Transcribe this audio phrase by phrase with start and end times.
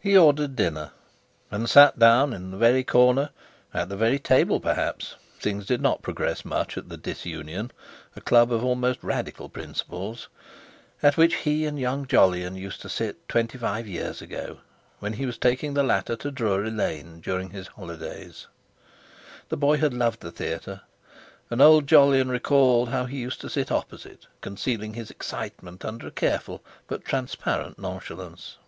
[0.00, 0.92] He ordered dinner,
[1.50, 3.30] and sat down in the very corner,
[3.74, 5.16] at the very table perhaps!
[5.40, 7.72] (things did not progress much at the "Disunion,"
[8.14, 10.28] a Club of almost Radical principles)
[11.02, 14.58] at which he and young Jolyon used to sit twenty five years ago,
[15.00, 18.46] when he was taking the latter to Drury Lane, during his holidays.
[19.48, 20.82] The boy had loved the theatre,
[21.50, 26.12] and old Jolyon recalled how he used to sit opposite, concealing his excitement under a
[26.12, 28.58] careful but transparent nonchalance.